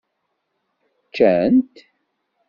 [1.07, 1.73] Ččan-t?